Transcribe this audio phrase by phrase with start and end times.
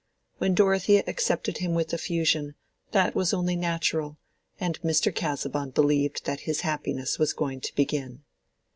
[0.39, 2.55] —When Dorothea accepted him with effusion,
[2.91, 4.17] that was only natural;
[4.59, 5.13] and Mr.
[5.13, 8.23] Casaubon believed that his happiness was going to begin.